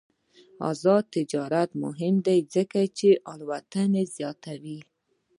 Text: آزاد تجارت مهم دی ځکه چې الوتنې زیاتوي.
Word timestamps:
آزاد 0.69 1.03
تجارت 1.15 1.69
مهم 1.83 2.15
دی 2.25 2.39
ځکه 2.53 2.79
چې 2.97 3.09
الوتنې 3.31 4.03
زیاتوي. 4.15 4.79